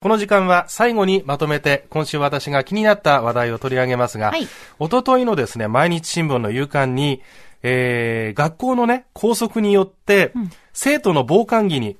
[0.00, 4.46] この時間は最後にまとめて今週私が気になった話題を取り上げますが、はい、
[4.78, 7.20] おとといのですね、毎日新聞の夕刊に、
[7.64, 11.96] えー、学校のね、校則によって、うん、生徒の防寒着に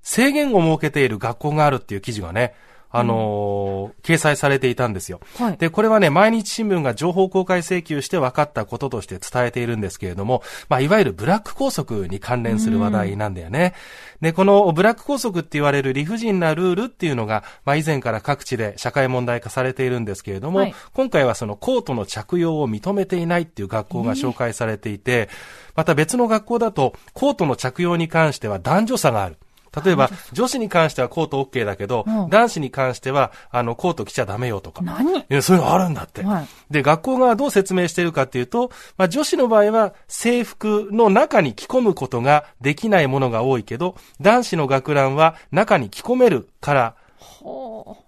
[0.00, 2.54] 制限を設けている学校があるっていう記事がね、
[2.92, 5.20] あのー、掲載されていたんですよ。
[5.38, 13.74] はい、で、これはね、毎日新聞が情報公開請求して分かったこととして伝えているんですけれども、まあ、いわゆるブラック拘束に関連する話題なんだよね。
[14.20, 25.28] で、このブラック拘束って言われる理不尽なルールっていうのが、まあ、以前から各地で社会問題化されているんですけれども、はい、今回はそのコートの着用を認めていないっていう学校が紹介されていて、
[25.76, 29.36] また別の学校だと、コートの着用に関しては男女差がある。
[29.84, 34.82] 例えば、女子に関してはコート OK だけど、うん、男子に関しては、あの、コート着ちゃダメよとか。
[34.82, 35.24] 何？
[35.42, 36.22] そういうのあるんだって。
[36.22, 46.94] はい、で、学校がどう説明してるかっていうと、まあ、女子の場合は制服の中に着込むことができないものが多いけど、男子の学ランは中に着込めるから、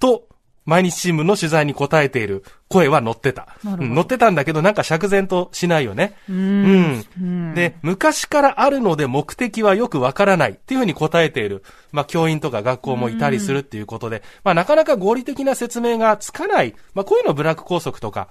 [0.01, 0.27] と
[0.65, 3.57] 毎日新聞の取材に答えている声は載ってた。
[3.63, 6.15] 載ってたんだけど、なんか釈然としないよね。
[6.29, 7.55] うん,、うん。
[7.55, 16.75] で、昔からあるので目的はよくわからないっていうふうに答えている、まあ、教員とか学校もいたりするっていうことで、まあ、なかなか合理的な説明がつかない。
[16.95, 18.29] まあ、こういうのブラック拘束とか、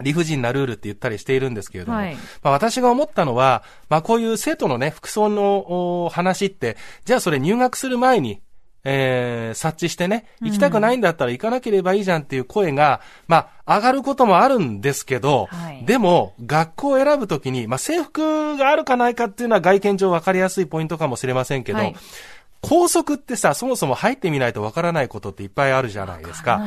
[0.00, 8.40] 理不尽なルールって言ったりしているんですけれども、はい、まあ私が思ったのは、まあこういう生徒のね、服装の話って、じゃあそれ入学する前に、
[8.84, 21.96] えー、察知してね、行きたくないんだったら行かなければいいじゃんっていう声が、まあ、上がることもあるんですけど、はい、でも、学校を選ぶときに、まあ、制服があるかないかっていうのは外見上分かりやすいポイントかもしれませんけど、はい
[22.62, 26.62] 高速ってさ、そもそも入ってみないとわからないことっていっぱいあるじゃないですか。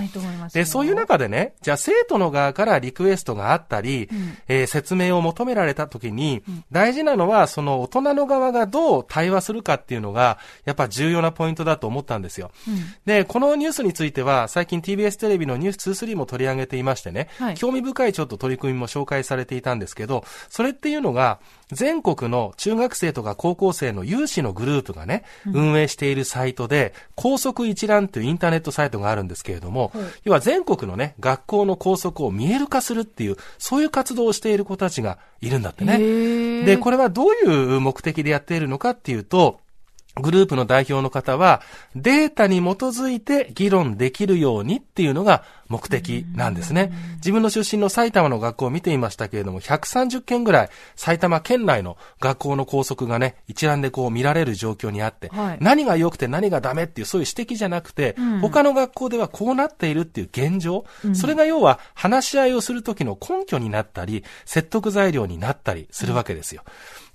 [0.53, 12.51] で、そういう中でね、じゃあ生徒の側からリクエストがあったり、うん、えー、説明を求められた時に、うん、大事なのは、その大人の側がどう対話するかっていうのが、やっぱ重要なポイントだと思ったんですよ。
[12.67, 21.39] うん、で、このニュースについては、最近 TBS テレビのニュース23も取り上げていましてね、はい、興味深いちょっと取り組みも紹介されていたんですけど、それっていうのが、
[21.71, 29.91] 全国の中学生とか高校生の有志のグループがね、運営しているサイトで、高速一覧というインターネットサイトがあるんですけれども、
[30.23, 36.63] 要は全国のね、学校の校則を見える化するっていう、そういう活動をしている子たちがいるんだってね。
[36.65, 39.59] で、これはどういう目的でやっているのかっていうと、
[40.21, 41.61] グループの代表の方は、
[41.95, 46.91] データに基づいて議論できるようにっていうのが目的なんですね。
[47.17, 66.63] 自分の出身の埼玉の学校を見ていましたけれども、130件ぐらい埼玉県内の学校の校則がね、一覧でこう見られる状況にあって、はい、何が良くて何がダメっていうそういう指摘じゃなくて、うん、他の学校ではこうなっているっていう現状、うん、それが要は話し合いをするときの根拠になったり、説得材料になったりするわけですよ。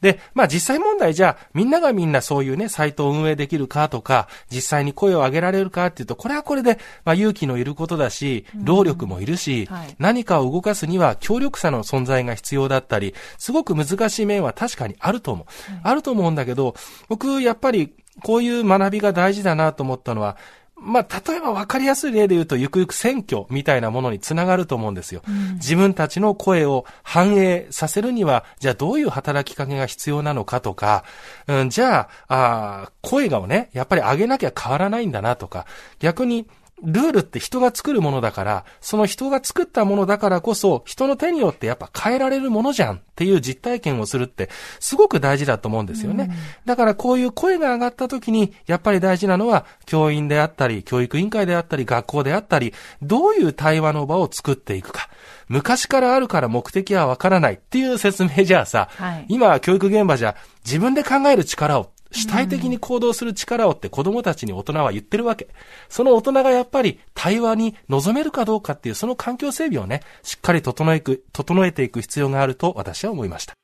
[0.00, 15.72] で、まあ実際問題じゃあ、みんながみんなそういうね、サイトを運営できるかとか、実際に声を上げられるかっていうと、これはこれで、まあ勇気のいることだし、労力もいるし、はい、何かを動かすには協力者の存在が必要だったり、すごく難しい面は確かにあると思う。
[15.72, 16.74] はい、あると思うんだけど、
[17.08, 20.36] 僕、やっぱり、こういう学びが大事だなと思ったのは、
[20.82, 25.22] まあ、例えば分かりやすい例で言うと、ゆくゆく選挙みたいなものにつながると思うんですよ。
[25.28, 31.04] うん、自分たちの声を反映させるには、じゃあどういう働きかけが必要なのかとか、
[31.46, 35.66] うん、じゃあ、あ声がをね、やっぱり上げなきゃ変わらないんだなとか、
[35.98, 36.46] 逆に、
[36.82, 44.48] ルールって人が作るものだから、その人が作ったものだからこそ、人の手によってやっぱ変えられるものじゃんっていう実体験をするって、
[44.78, 46.30] すごく大事だと思うんですよね。
[46.64, 55.08] だからこういう声が上がった時に、やっぱり大事なのは、教員であったり、教育委員会であったり、学校であったり、どういう対話の場を作っていくか。
[55.50, 65.48] 昔からあるから目的はわからないっていう説明じゃあさ、はい、今教育現場じゃ自分で考える力を主体的に行動する力をって子供たちに大人は言ってるわけ。
[65.88, 73.59] その大人がやっぱり対話に臨めるかどうかっていうその環境整備をね、しっかり整え整えていく必要があると私は思いました。